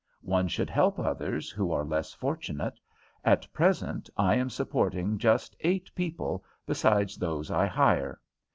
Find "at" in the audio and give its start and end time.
3.23-3.53